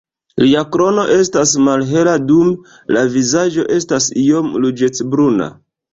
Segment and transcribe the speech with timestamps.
[0.43, 2.49] Lia krono estas malhela dum
[2.97, 5.53] la vizaĝo estas iom ruĝecbruna.